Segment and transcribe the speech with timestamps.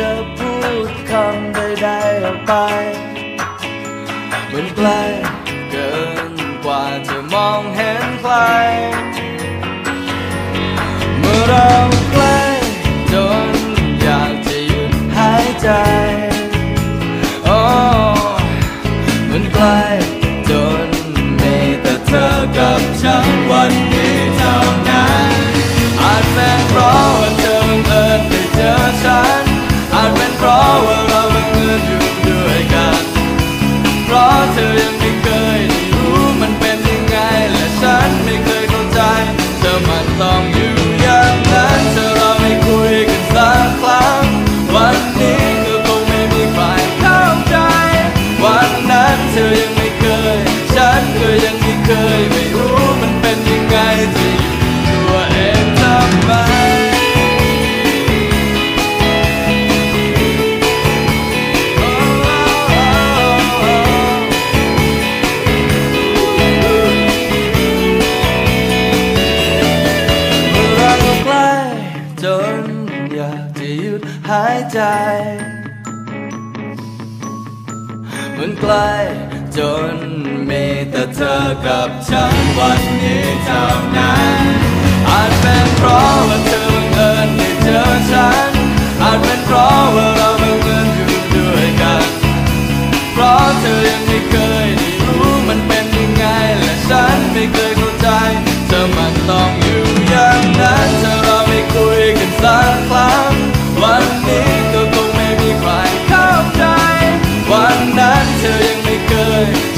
[0.00, 0.52] ธอพู
[0.88, 2.52] ดคำใดๆออกไป
[4.46, 4.88] เหมือนไกล
[5.70, 5.92] เกิ
[6.30, 6.32] น
[6.64, 8.34] กว่าจะมองเห็นใคร
[11.18, 11.70] เมื่อเรา
[12.12, 12.40] ใกล้
[13.12, 13.14] จ
[13.46, 13.50] น
[14.02, 15.68] อยากจะหยุดหายใจ
[17.44, 17.60] โอ้
[19.24, 19.66] เหมือนไกล
[20.50, 20.52] จ
[20.86, 20.88] น
[21.40, 22.26] มีแต่เธอ
[22.56, 23.89] กับฉันวัน
[74.30, 74.80] หายใจ
[78.36, 78.74] มันไกล
[79.56, 79.58] จ
[79.92, 79.96] น
[80.48, 83.64] มีแต่เธอกับฉันวันนี้เท่า
[83.96, 84.44] นั้น
[85.08, 87.80] อาจเป็นเพราะว่าเธอบังเอิญได้เจอ
[88.12, 88.52] ฉัน
[89.02, 92.08] อาจเป็นเพราะว่าเราบังเอิญอยู่ด้วยกัน
[93.12, 96.24] เพราะเธอยังไม่เคยได้รู้มันเป็นยังไง
[96.58, 98.08] และฉันไม่เคยเข้าใจ
[98.68, 99.59] เธอมันต้อง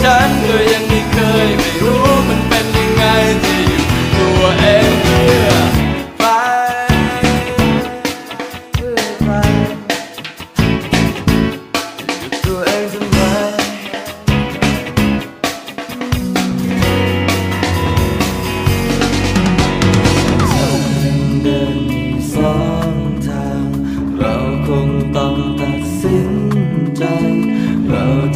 [0.00, 0.69] มีใ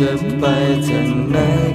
[0.00, 0.44] จะไป
[0.86, 1.69] ทางไหน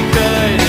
[0.00, 0.12] good.
[0.12, 0.67] could.